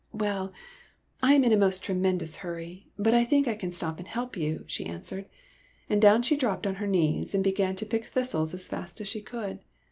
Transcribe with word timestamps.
''Well, 0.23 0.51
I 1.21 1.35
am 1.35 1.43
in 1.43 1.51
a 1.53 1.57
most 1.57 1.83
tremendous 1.83 2.37
hurry, 2.37 2.87
but 2.97 3.13
I 3.13 3.23
think 3.23 3.47
I 3.47 3.53
can 3.53 3.71
stop 3.71 3.99
and 3.99 4.07
help 4.07 4.35
you," 4.35 4.63
she 4.65 4.83
an 4.87 5.01
swered; 5.01 5.25
and 5.91 6.01
down 6.01 6.23
she 6.23 6.35
dropped 6.35 6.65
on 6.65 6.73
her 6.81 6.87
knees 6.87 7.35
and 7.35 7.43
began 7.43 7.75
to 7.75 7.85
pick 7.85 8.05
thistles 8.05 8.55
as 8.55 8.67
fast 8.67 8.99
as 8.99 9.07
she 9.07 9.21
could. 9.21 9.59